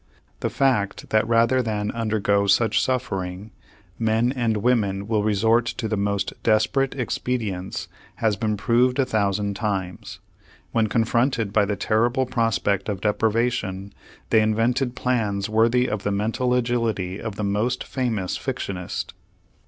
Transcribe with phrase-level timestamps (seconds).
[0.39, 3.51] The fact that rather than undergo such suffering
[3.99, 9.55] men and women will resort to the most desperate expedients has been proved a thousand
[9.55, 10.19] times.
[10.71, 13.93] When confronted by the terrible prospect of deprivation,
[14.31, 19.13] they invented plans worthy of the mental agility of the most famous fictionist.